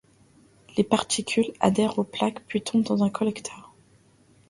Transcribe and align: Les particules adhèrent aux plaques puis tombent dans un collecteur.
Les 0.77 0.83
particules 0.83 1.53
adhèrent 1.59 1.99
aux 1.99 2.03
plaques 2.03 2.43
puis 2.47 2.63
tombent 2.63 2.81
dans 2.81 3.03
un 3.03 3.11
collecteur. 3.11 3.75